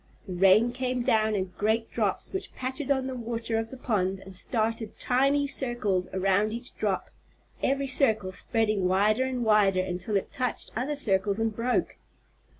The 0.25 0.33
rain 0.33 0.71
came 0.71 1.03
down 1.03 1.35
in 1.35 1.53
great 1.59 1.91
drops 1.91 2.33
which 2.33 2.55
pattered 2.55 2.89
on 2.89 3.05
the 3.05 3.13
water 3.13 3.55
of 3.59 3.69
the 3.69 3.77
pond 3.77 4.19
and 4.21 4.35
started 4.35 4.99
tiny 4.99 5.45
circles 5.45 6.07
around 6.11 6.53
each 6.53 6.75
drop, 6.75 7.11
every 7.61 7.85
circle 7.85 8.31
spreading 8.31 8.87
wider 8.87 9.23
and 9.25 9.45
wider 9.45 9.79
until 9.81 10.17
it 10.17 10.33
touched 10.33 10.71
other 10.75 10.95
circles 10.95 11.37
and 11.37 11.55
broke. 11.55 11.97